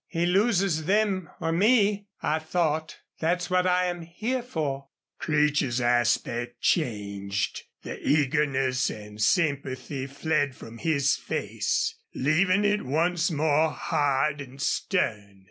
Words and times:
He 0.07 0.25
loses 0.25 0.85
them 0.85 1.29
or 1.39 1.51
me, 1.51 2.07
I 2.23 2.39
thought. 2.39 2.97
That's 3.19 3.51
what 3.51 3.67
I 3.67 3.85
am 3.85 4.01
here 4.01 4.41
for." 4.41 4.87
Creech's 5.19 5.79
aspect 5.79 6.59
changed. 6.59 7.61
The 7.83 7.99
eagerness 7.99 8.89
and 8.89 9.21
sympathy 9.21 10.07
fled 10.07 10.55
from 10.55 10.79
his 10.79 11.15
face, 11.15 11.93
leaving 12.15 12.65
it 12.65 12.83
once 12.83 13.29
more 13.29 13.69
hard 13.69 14.41
and 14.41 14.59
stern. 14.59 15.37